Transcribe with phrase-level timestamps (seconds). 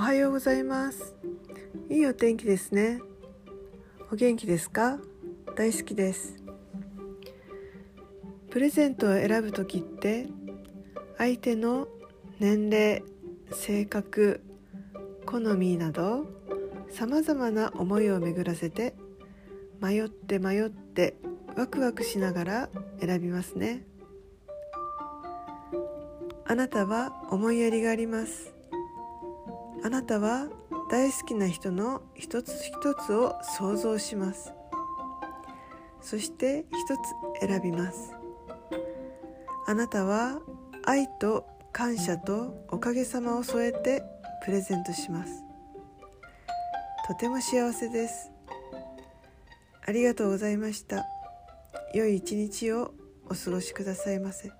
[0.00, 1.14] おはようございます。
[1.90, 3.02] いいお天気ですね。
[4.10, 4.98] お元気ですか？
[5.56, 6.42] 大好きです。
[8.48, 10.26] プレゼントを選ぶ時って
[11.18, 11.86] 相手の
[12.38, 13.04] 年齢
[13.52, 14.40] 性格
[15.26, 16.24] 好みなど
[16.88, 18.94] さまざまな思いを巡らせて
[19.82, 21.18] 迷って迷って
[21.58, 22.70] ワクワクしながら
[23.02, 23.84] 選びますね。
[26.46, 28.54] あなたは思いやりがあります。
[29.82, 30.48] あなたは
[30.90, 34.52] 大好きな人の一つ一つを想像します。
[36.02, 36.96] そして一
[37.40, 38.12] つ選びます。
[39.66, 40.40] あなたは
[40.84, 44.02] 愛と感謝とおかげさまを添えて
[44.44, 45.44] プレゼントします。
[47.06, 48.30] とても幸せです。
[49.86, 51.06] ありがとうございました。
[51.94, 52.94] 良い一日を
[53.26, 54.52] お過ごしくださいませ。